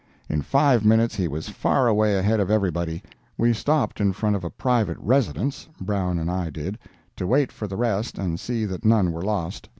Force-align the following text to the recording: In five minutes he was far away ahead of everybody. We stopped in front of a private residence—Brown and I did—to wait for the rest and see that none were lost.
In 0.29 0.41
five 0.41 0.83
minutes 0.83 1.13
he 1.13 1.27
was 1.27 1.49
far 1.49 1.87
away 1.87 2.17
ahead 2.17 2.39
of 2.39 2.49
everybody. 2.49 3.03
We 3.37 3.53
stopped 3.53 4.01
in 4.01 4.13
front 4.13 4.35
of 4.35 4.43
a 4.43 4.49
private 4.49 4.97
residence—Brown 4.99 6.17
and 6.17 6.31
I 6.31 6.49
did—to 6.49 7.27
wait 7.27 7.51
for 7.51 7.67
the 7.67 7.77
rest 7.77 8.17
and 8.17 8.39
see 8.39 8.65
that 8.65 8.83
none 8.83 9.11
were 9.11 9.21
lost. 9.21 9.69